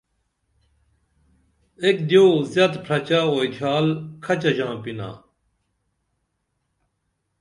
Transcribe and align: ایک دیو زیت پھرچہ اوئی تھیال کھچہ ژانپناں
ایک 1.83 1.97
دیو 2.09 2.25
زیت 2.51 2.73
پھرچہ 2.85 3.19
اوئی 3.31 3.47
تھیال 3.55 3.85
کھچہ 4.23 4.51
ژانپناں 4.57 5.15